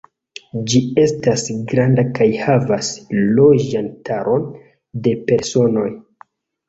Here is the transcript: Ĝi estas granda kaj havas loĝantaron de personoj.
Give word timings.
Ĝi 0.71 0.79
estas 1.01 1.43
granda 1.73 2.05
kaj 2.19 2.27
havas 2.45 2.89
loĝantaron 3.41 4.51
de 5.09 5.15
personoj. 5.29 5.89